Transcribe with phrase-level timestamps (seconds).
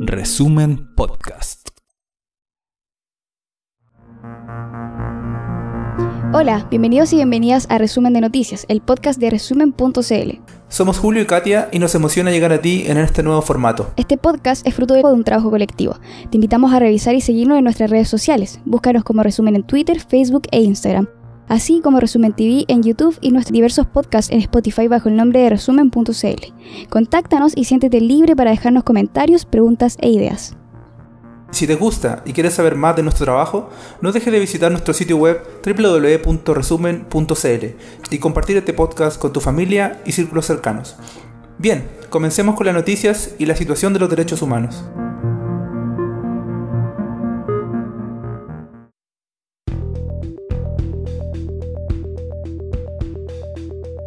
[0.00, 1.68] Resumen Podcast.
[6.32, 10.40] Hola, bienvenidos y bienvenidas a Resumen de Noticias, el podcast de resumen.cl.
[10.68, 13.92] Somos Julio y Katia y nos emociona llegar a ti en este nuevo formato.
[13.96, 15.98] Este podcast es fruto de un trabajo colectivo.
[16.30, 18.60] Te invitamos a revisar y seguirnos en nuestras redes sociales.
[18.64, 21.08] Búscanos como Resumen en Twitter, Facebook e Instagram,
[21.48, 25.40] así como Resumen TV en YouTube y nuestros diversos podcasts en Spotify bajo el nombre
[25.40, 26.88] de resumen.cl.
[26.88, 30.56] Contáctanos y siéntete libre para dejarnos comentarios, preguntas e ideas.
[31.50, 34.92] Si te gusta y quieres saber más de nuestro trabajo, no dejes de visitar nuestro
[34.92, 37.66] sitio web www.resumen.cl
[38.10, 40.96] y compartir este podcast con tu familia y círculos cercanos.
[41.58, 44.84] Bien, comencemos con las noticias y la situación de los derechos humanos.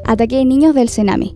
[0.10, 1.36] Ataque de niños del Sename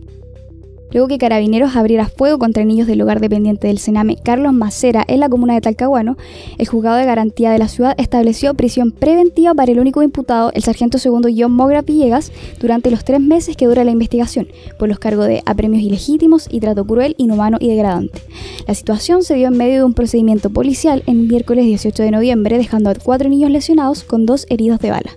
[0.94, 5.20] luego que Carabineros abriera fuego contra niños del hogar dependiente del Sename Carlos Macera en
[5.20, 6.18] la comuna de Talcahuano,
[6.58, 10.64] el juzgado de garantía de la ciudad estableció prisión preventiva para el único imputado, el
[10.64, 15.00] sargento segundo John Mogra Villegas, durante los tres meses que dura la investigación, por los
[15.00, 18.22] cargos de apremios ilegítimos y trato cruel, inhumano y degradante.
[18.68, 22.58] La situación se dio en medio de un procedimiento policial en miércoles 18 de noviembre,
[22.58, 25.12] dejando a cuatro niños lesionados con dos heridos de bala.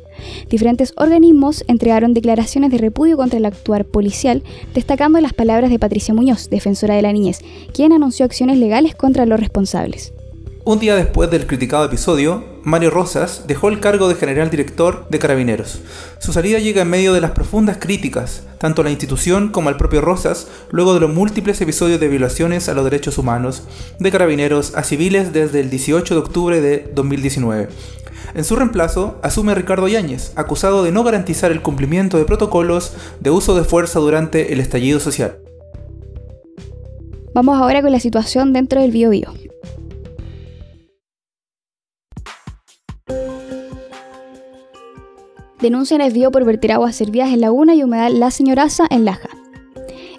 [0.49, 4.43] Diferentes organismos entregaron declaraciones de repudio contra el actuar policial,
[4.75, 7.41] destacando las palabras de Patricia Muñoz, defensora de la niñez,
[7.73, 10.13] quien anunció acciones legales contra los responsables.
[10.65, 15.21] Un día después del criticado episodio, Mario Rosas dejó el cargo de general director de
[15.21, 15.79] Carabineros.
[16.19, 19.77] Su salida llega en medio de las profundas críticas, tanto a la institución como al
[19.77, 23.63] propio Rosas, luego de los múltiples episodios de violaciones a los derechos humanos
[24.01, 27.69] de Carabineros a civiles desde el 18 de octubre de 2019.
[28.35, 33.31] En su reemplazo, asume Ricardo Yáñez, acusado de no garantizar el cumplimiento de protocolos de
[33.31, 35.39] uso de fuerza durante el estallido social.
[37.33, 39.46] Vamos ahora con la situación dentro del Biobío.
[45.67, 49.31] Denuncian bio por vertir aguas servidas en Laguna y humedad La Señoraza en Laja.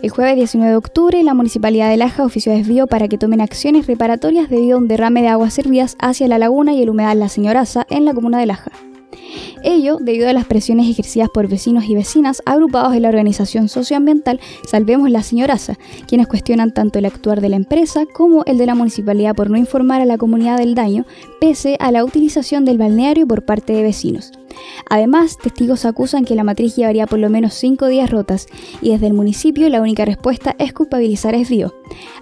[0.02, 3.88] El jueves 19 de octubre, la Municipalidad de Laja ofició desvío para que tomen acciones
[3.88, 7.30] reparatorias debido a un derrame de aguas servidas hacia la laguna y el humedal La
[7.30, 8.72] Señoraza en la comuna de Laja.
[9.63, 14.41] Ello debido a las presiones ejercidas por vecinos y vecinas agrupados en la organización socioambiental
[14.69, 15.75] Salvemos la Señoraza,
[16.09, 19.56] quienes cuestionan tanto el actuar de la empresa como el de la municipalidad por no
[19.56, 21.06] informar a la comunidad del daño,
[21.40, 24.34] pese a la utilización del balneario por parte de vecinos.
[24.90, 28.47] Además, testigos acusan que la matriz llevaría por lo menos cinco días rotas
[28.81, 31.73] y desde el municipio la única respuesta es culpabilizar a Esbío.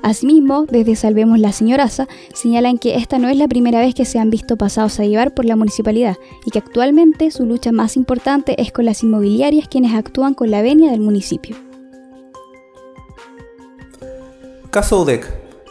[0.01, 4.19] Asimismo, desde Salvemos la Señoraza, señalan que esta no es la primera vez que se
[4.19, 8.61] han visto pasados a llevar por la municipalidad y que actualmente su lucha más importante
[8.61, 11.55] es con las inmobiliarias quienes actúan con la venia del municipio.
[14.69, 15.25] Caso UDEC.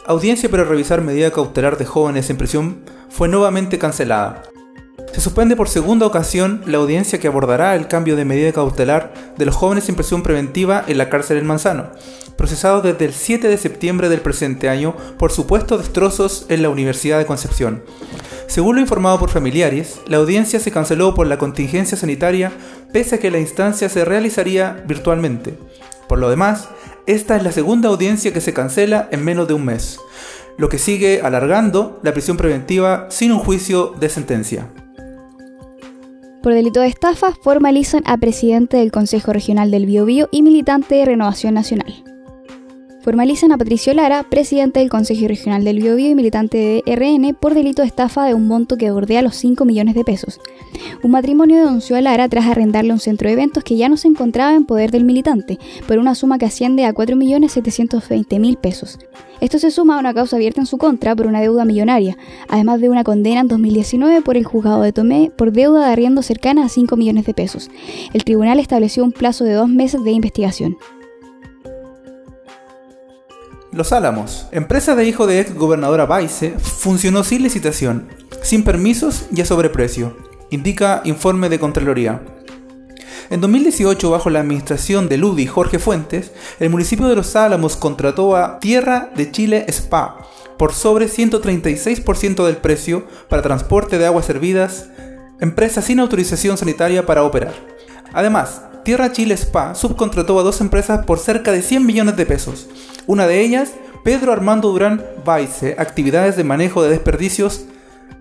[0.07, 4.43] Audiencia para revisar medida cautelar de jóvenes en prisión fue nuevamente cancelada.
[5.15, 9.45] Se suspende por segunda ocasión la audiencia que abordará el cambio de medida cautelar de
[9.45, 11.87] los jóvenes en prisión preventiva en la cárcel del Manzano,
[12.35, 17.17] procesados desde el 7 de septiembre del presente año por supuestos destrozos en la Universidad
[17.17, 17.81] de Concepción.
[18.47, 22.51] Según lo informado por familiares, la audiencia se canceló por la contingencia sanitaria
[22.91, 25.57] pese a que la instancia se realizaría virtualmente.
[26.09, 26.67] Por lo demás,
[27.07, 29.97] esta es la segunda audiencia que se cancela en menos de un mes,
[30.57, 34.67] lo que sigue alargando la prisión preventiva sin un juicio de sentencia.
[36.45, 41.05] Por delito de estafa, formalizan a presidente del Consejo Regional del Biobío y militante de
[41.05, 42.14] Renovación Nacional.
[43.05, 47.53] Formalizan a Patricio Lara, presidente del Consejo Regional del Biobío y militante de RN, por
[47.53, 50.41] delito de estafa de un monto que bordea los 5 millones de pesos.
[51.03, 54.07] Un matrimonio denunció a Lara tras arrendarle un centro de eventos que ya no se
[54.07, 58.97] encontraba en poder del militante, por una suma que asciende a 4.720.000 pesos.
[59.39, 62.17] Esto se suma a una causa abierta en su contra por una deuda millonaria,
[62.49, 66.23] además de una condena en 2019 por el juzgado de Tomé por deuda de arriendo
[66.23, 67.69] cercana a 5 millones de pesos.
[68.13, 70.77] El tribunal estableció un plazo de dos meses de investigación.
[73.75, 78.07] Los Álamos, empresa de hijo de ex gobernadora Baice, funcionó sin licitación,
[78.41, 80.15] sin permisos y a sobreprecio,
[80.49, 82.21] indica informe de Contraloría.
[83.29, 86.31] En 2018, bajo la administración de Ludi Jorge Fuentes,
[86.61, 90.25] el municipio de Los Álamos contrató a Tierra de Chile Spa
[90.57, 94.87] por sobre 136% del precio para transporte de aguas servidas,
[95.41, 97.53] empresa sin autorización sanitaria para operar.
[98.13, 102.67] Además, Tierra Chile Spa subcontrató a dos empresas por cerca de 100 millones de pesos.
[103.07, 103.73] Una de ellas,
[104.03, 107.65] Pedro Armando Durán Baice, actividades de manejo de desperdicios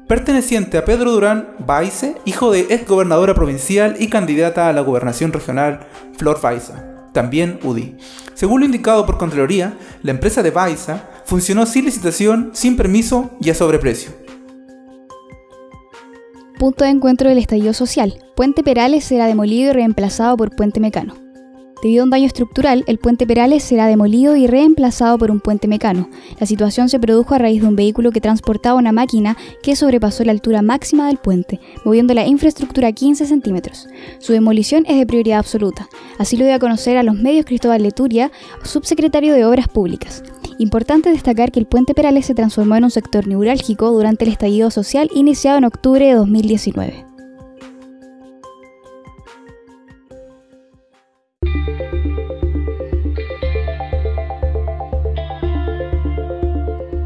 [0.09, 5.35] perteneciente a Pedro Durán Baice, hijo de ex gobernadora provincial y candidata a la gobernación
[5.35, 6.83] regional Flor Baiza,
[7.13, 7.99] también UDI.
[8.33, 13.51] Según lo indicado por Contraloría, la empresa de Baiza funcionó sin licitación, sin permiso y
[13.51, 14.24] a sobreprecio.
[16.59, 18.15] Punto de encuentro del estallido social.
[18.37, 21.15] Puente Perales será demolido y reemplazado por Puente Mecano.
[21.85, 25.69] Debido a un daño estructural, el puente Perales será demolido y reemplazado por un puente
[25.69, 26.09] mecano.
[26.41, 30.25] La situación se produjo a raíz de un vehículo que transportaba una máquina que sobrepasó
[30.25, 33.87] la altura máxima del puente, moviendo la infraestructura 15 centímetros.
[34.19, 35.91] Su demolición es de prioridad absoluta.
[36.17, 40.23] Así lo dio a conocer a los medios Cristóbal Leturia, subsecretario de Obras Públicas.
[40.59, 44.71] Importante destacar que el puente Perales se transformó en un sector neurálgico durante el estallido
[44.71, 47.07] social iniciado en octubre de 2019.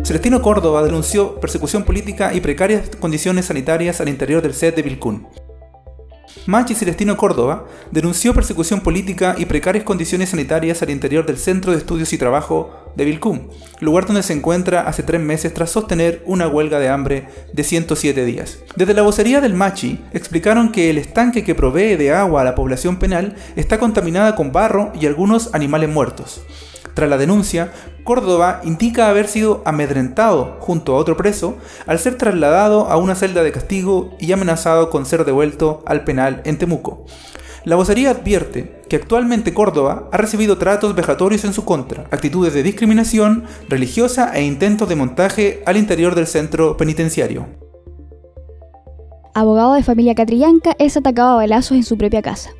[0.04, 5.26] Celestino Córdoba denunció persecución política y precarias condiciones sanitarias al interior del set de Vilcún.
[6.48, 11.78] Machi Celestino Córdoba denunció persecución política y precarias condiciones sanitarias al interior del Centro de
[11.78, 13.50] Estudios y Trabajo de Vilcún,
[13.80, 18.24] lugar donde se encuentra hace tres meses tras sostener una huelga de hambre de 107
[18.24, 18.60] días.
[18.76, 22.54] Desde la vocería del Machi explicaron que el estanque que provee de agua a la
[22.54, 26.40] población penal está contaminada con barro y algunos animales muertos.
[26.98, 27.70] Tras la denuncia,
[28.02, 31.56] Córdoba indica haber sido amedrentado junto a otro preso
[31.86, 36.42] al ser trasladado a una celda de castigo y amenazado con ser devuelto al penal
[36.44, 37.06] en Temuco.
[37.62, 42.64] La vocería advierte que actualmente Córdoba ha recibido tratos vejatorios en su contra, actitudes de
[42.64, 47.46] discriminación religiosa e intentos de montaje al interior del centro penitenciario.
[49.34, 52.50] Abogado de familia Catrillanca es atacado a balazos en su propia casa.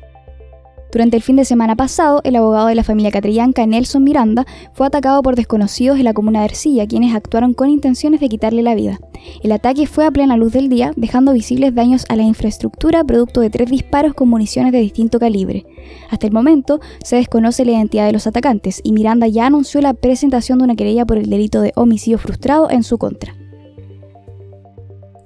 [0.91, 4.87] Durante el fin de semana pasado, el abogado de la familia catrillanca, Nelson Miranda, fue
[4.87, 8.73] atacado por desconocidos en la comuna de Ercilla, quienes actuaron con intenciones de quitarle la
[8.73, 8.99] vida.
[9.43, 13.41] El ataque fue a plena luz del día, dejando visibles daños a la infraestructura producto
[13.41, 15.65] de tres disparos con municiones de distinto calibre.
[16.09, 19.93] Hasta el momento, se desconoce la identidad de los atacantes y Miranda ya anunció la
[19.93, 23.35] presentación de una querella por el delito de homicidio frustrado en su contra.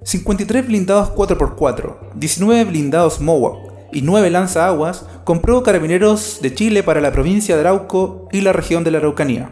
[0.03, 7.11] 53 blindados 4x4, 19 blindados Mohawk, y nueve lanzaaguas compró Carabineros de Chile para la
[7.11, 9.49] provincia de Arauco y la región de la Araucanía.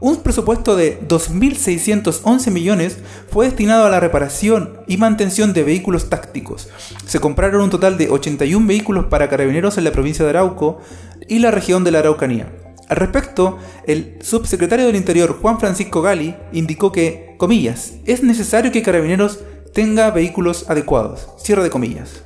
[0.00, 2.98] Un presupuesto de 2.611 millones
[3.30, 6.68] fue destinado a la reparación y mantención de vehículos tácticos.
[7.06, 10.80] Se compraron un total de 81 vehículos para carabineros en la provincia de Arauco
[11.28, 12.52] y la región de la Araucanía.
[12.88, 18.82] Al respecto, el subsecretario del Interior Juan Francisco Gali indicó que, comillas, es necesario que
[18.82, 19.38] carabineros
[19.72, 21.28] tenga vehículos adecuados.
[21.38, 22.24] Cierre de comillas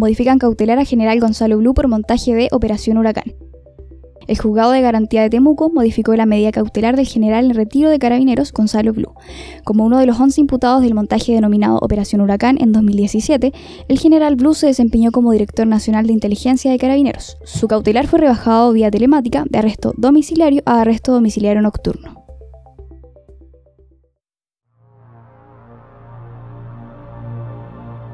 [0.00, 3.34] modifican cautelar a General Gonzalo Blue por montaje de Operación Huracán.
[4.26, 7.98] El juzgado de garantía de Temuco modificó la medida cautelar del general en retiro de
[7.98, 9.12] carabineros Gonzalo Blue.
[9.64, 13.52] Como uno de los 11 imputados del montaje denominado Operación Huracán en 2017,
[13.88, 17.36] el general Blue se desempeñó como director nacional de inteligencia de carabineros.
[17.44, 22.19] Su cautelar fue rebajado vía telemática de arresto domiciliario a arresto domiciliario nocturno.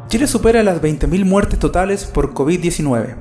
[0.09, 3.17] Chile supera las 20.000 muertes totales por COVID-19.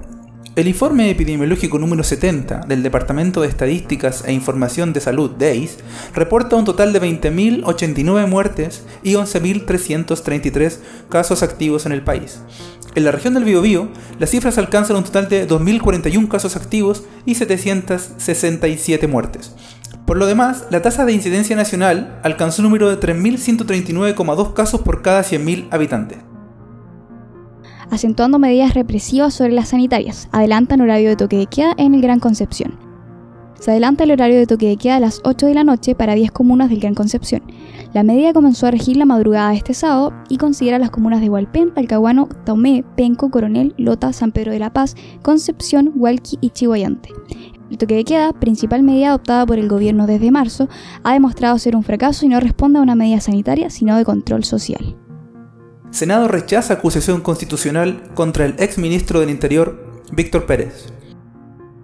[0.56, 5.80] El informe epidemiológico número 70 del Departamento de Estadísticas e Información de Salud, DEIS,
[6.14, 10.78] reporta un total de 20.089 muertes y 11.333
[11.10, 12.42] casos activos en el país.
[12.94, 13.90] En la región del Biobío,
[14.20, 19.56] las cifras alcanzan un total de 2.041 casos activos y 767 muertes.
[20.06, 25.02] Por lo demás, la tasa de incidencia nacional alcanzó un número de 3.139,2 casos por
[25.02, 26.20] cada 100.000 habitantes
[27.92, 30.28] acentuando medidas represivas sobre las sanitarias.
[30.32, 32.78] Adelantan horario de toque de queda en el Gran Concepción.
[33.60, 36.14] Se adelanta el horario de toque de queda a las 8 de la noche para
[36.14, 37.42] 10 comunas del Gran Concepción.
[37.94, 41.30] La medida comenzó a regir la madrugada de este sábado y considera las comunas de
[41.30, 47.10] Hualpén, Talcahuano, Taumé, Penco, Coronel, Lota, San Pedro de la Paz, Concepción, Hualqui y Chihuayante.
[47.72, 50.70] El toque de queda, principal medida adoptada por el gobierno desde marzo,
[51.04, 54.44] ha demostrado ser un fracaso y no responde a una medida sanitaria, sino de control
[54.44, 54.96] social.
[55.92, 60.88] Senado rechaza acusación constitucional contra el ex ministro del Interior, Víctor Pérez.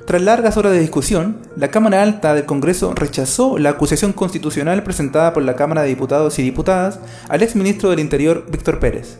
[0.05, 5.31] Tras largas horas de discusión, la Cámara Alta del Congreso rechazó la acusación constitucional presentada
[5.31, 9.19] por la Cámara de Diputados y Diputadas al ex ministro del Interior, Víctor Pérez.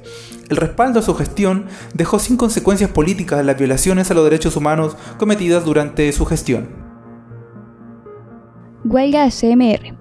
[0.49, 4.97] El respaldo a su gestión dejó sin consecuencias políticas las violaciones a los derechos humanos
[5.17, 6.67] cometidas durante su gestión.
[8.83, 10.00] Huelga CMR.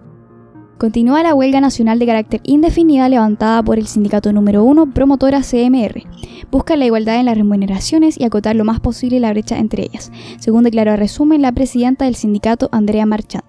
[0.81, 6.05] Continúa la huelga nacional de carácter indefinida levantada por el sindicato número 1, promotora CMR.
[6.51, 10.11] Busca la igualdad en las remuneraciones y acotar lo más posible la brecha entre ellas,
[10.39, 13.45] según declaró a resumen la presidenta del sindicato, Andrea Marchant.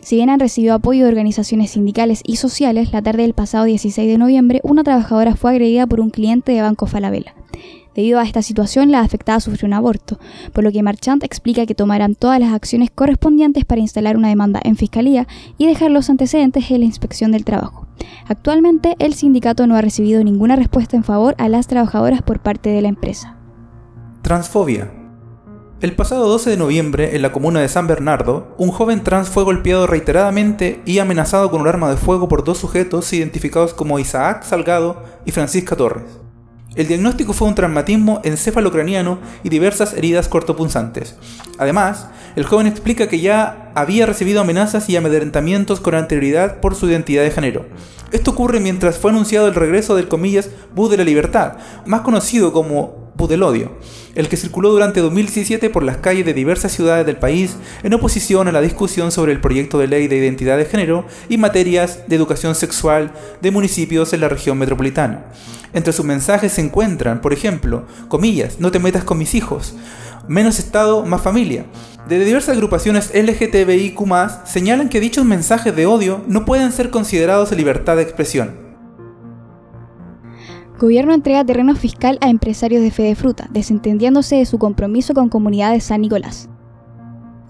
[0.00, 4.08] Si bien han recibido apoyo de organizaciones sindicales y sociales, la tarde del pasado 16
[4.08, 7.34] de noviembre una trabajadora fue agredida por un cliente de Banco Falabella.
[7.94, 10.18] Debido a esta situación, la afectada sufrió un aborto,
[10.52, 14.60] por lo que Marchant explica que tomarán todas las acciones correspondientes para instalar una demanda
[14.64, 15.26] en fiscalía
[15.58, 17.86] y dejar los antecedentes en la inspección del trabajo.
[18.26, 22.70] Actualmente, el sindicato no ha recibido ninguna respuesta en favor a las trabajadoras por parte
[22.70, 23.36] de la empresa.
[24.22, 24.90] Transfobia.
[25.82, 29.42] El pasado 12 de noviembre, en la comuna de San Bernardo, un joven trans fue
[29.42, 34.44] golpeado reiteradamente y amenazado con un arma de fuego por dos sujetos identificados como Isaac
[34.44, 36.04] Salgado y Francisca Torres.
[36.74, 41.16] El diagnóstico fue un traumatismo encefalocraniano y diversas heridas cortopunzantes.
[41.58, 46.88] Además, el joven explica que ya había recibido amenazas y amedrentamientos con anterioridad por su
[46.88, 47.66] identidad de género.
[48.10, 52.52] Esto ocurre mientras fue anunciado el regreso del comillas Bus de la Libertad, más conocido
[52.52, 53.68] como del
[54.14, 58.48] el que circuló durante 2017 por las calles de diversas ciudades del país en oposición
[58.48, 62.16] a la discusión sobre el proyecto de ley de identidad de género y materias de
[62.16, 65.26] educación sexual de municipios en la región metropolitana.
[65.72, 69.74] Entre sus mensajes se encuentran, por ejemplo, comillas, no te metas con mis hijos,
[70.28, 71.64] menos Estado, más familia.
[72.08, 74.00] Desde diversas agrupaciones LGTBIQ
[74.44, 78.61] señalan que dichos mensajes de odio no pueden ser considerados libertad de expresión.
[80.78, 85.72] Gobierno entrega terreno fiscal a empresarios de Fede Fruta, desentendiéndose de su compromiso con comunidad
[85.72, 86.48] de San Nicolás.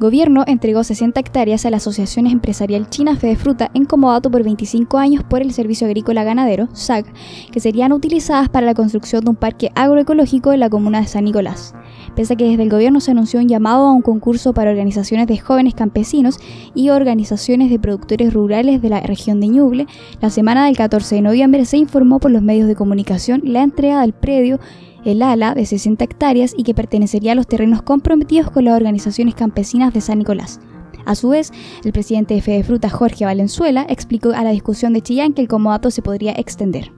[0.03, 4.99] Gobierno entregó 60 hectáreas a la Asociación Empresarial China Fede Fruta en comodato por 25
[4.99, 7.05] años por el Servicio Agrícola Ganadero, SAG,
[7.53, 11.23] que serían utilizadas para la construcción de un parque agroecológico en la comuna de San
[11.23, 11.77] Nicolás.
[12.17, 15.29] Pese a que desde el gobierno se anunció un llamado a un concurso para organizaciones
[15.29, 16.41] de jóvenes campesinos
[16.75, 19.87] y organizaciones de productores rurales de la región de Ñuble,
[20.21, 24.01] la semana del 14 de noviembre se informó por los medios de comunicación la entrega
[24.01, 24.59] del predio
[25.05, 29.35] el ala de 60 hectáreas y que pertenecería a los terrenos comprometidos con las organizaciones
[29.35, 30.61] campesinas de San Nicolás.
[31.05, 31.53] A su vez,
[31.85, 35.49] el presidente de Fede Fruta, Jorge Valenzuela, explicó a la discusión de Chillán que el
[35.49, 36.93] comodato se podría extender.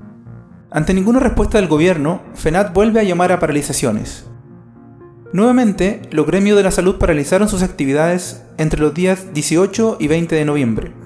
[0.71, 4.27] Ante ninguna respuesta del gobierno, FENAT vuelve a llamar a paralizaciones.
[5.33, 10.35] Nuevamente, los gremios de la salud paralizaron sus actividades entre los días 18 y 20
[10.35, 11.04] de noviembre.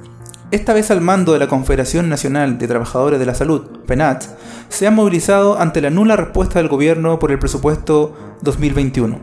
[0.50, 4.24] Esta vez al mando de la Confederación Nacional de Trabajadores de la Salud, PENAT,
[4.70, 9.18] se han movilizado ante la nula respuesta del gobierno por el presupuesto 2021.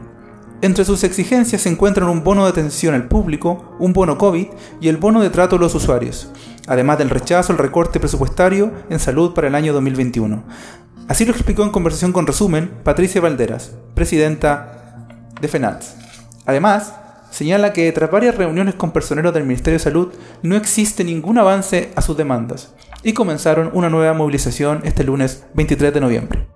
[0.61, 4.87] Entre sus exigencias se encuentran un bono de atención al público, un bono COVID y
[4.87, 6.31] el bono de trato a los usuarios,
[6.67, 10.43] además del rechazo al recorte presupuestario en salud para el año 2021.
[11.07, 15.07] Así lo explicó en conversación con Resumen Patricia Valderas, presidenta
[15.41, 15.95] de FENATS.
[16.45, 16.93] Además,
[17.35, 21.91] señala que tras varias reuniones con personeros del Ministerio de Salud no existe ningún avance
[21.93, 22.73] a sus demandas
[23.03, 26.47] y comenzaron una nueva movilización este lunes 23 de noviembre.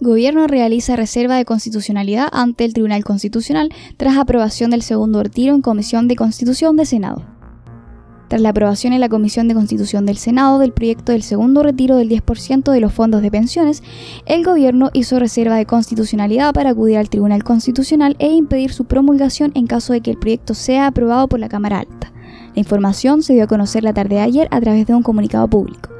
[0.00, 5.62] Gobierno realiza reserva de constitucionalidad ante el Tribunal Constitucional tras aprobación del segundo retiro en
[5.62, 7.39] Comisión de Constitución de Senado.
[8.30, 11.96] Tras la aprobación en la Comisión de Constitución del Senado del proyecto del segundo retiro
[11.96, 13.82] del 10% de los fondos de pensiones,
[14.24, 19.50] el gobierno hizo reserva de constitucionalidad para acudir al Tribunal Constitucional e impedir su promulgación
[19.56, 22.12] en caso de que el proyecto sea aprobado por la Cámara Alta.
[22.54, 25.48] La información se dio a conocer la tarde de ayer a través de un comunicado
[25.48, 25.90] público.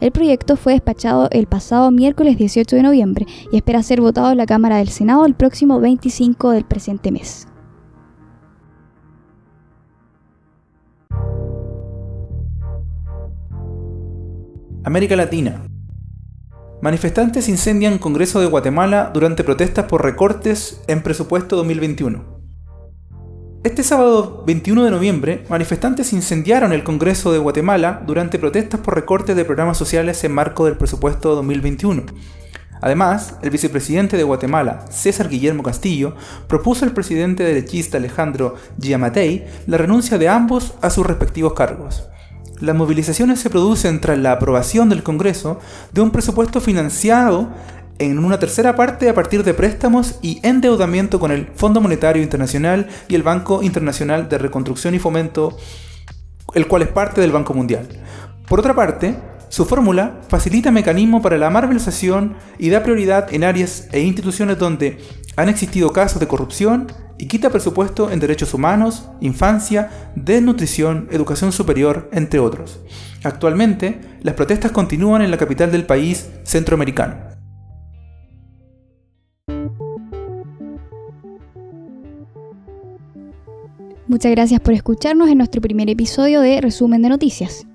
[0.00, 4.38] El proyecto fue despachado el pasado miércoles 18 de noviembre y espera ser votado en
[4.38, 7.46] la Cámara del Senado el próximo 25 del presente mes.
[14.86, 15.66] América Latina.
[16.80, 22.22] Manifestantes incendian Congreso de Guatemala durante protestas por recortes en presupuesto 2021.
[23.64, 29.34] Este sábado 21 de noviembre, manifestantes incendiaron el Congreso de Guatemala durante protestas por recortes
[29.34, 32.04] de programas sociales en marco del presupuesto 2021.
[32.80, 36.14] Además, el vicepresidente de Guatemala, César Guillermo Castillo,
[36.46, 42.06] propuso al presidente derechista Alejandro Giamatei la renuncia de ambos a sus respectivos cargos.
[42.60, 45.60] Las movilizaciones se producen tras la aprobación del Congreso
[45.92, 47.50] de un presupuesto financiado
[47.98, 52.88] en una tercera parte a partir de préstamos y endeudamiento con el Fondo Monetario Internacional
[53.08, 55.56] y el Banco Internacional de Reconstrucción y Fomento,
[56.54, 57.88] el cual es parte del Banco Mundial.
[58.48, 59.16] Por otra parte,
[59.48, 64.98] su fórmula facilita mecanismos para la marvelización y da prioridad en áreas e instituciones donde
[65.36, 66.88] han existido casos de corrupción
[67.18, 72.80] y quita presupuesto en derechos humanos, infancia, desnutrición, educación superior, entre otros.
[73.22, 77.16] Actualmente, las protestas continúan en la capital del país centroamericano.
[84.08, 87.66] Muchas gracias por escucharnos en nuestro primer episodio de Resumen de Noticias.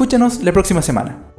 [0.00, 1.29] Escúchanos la próxima semana.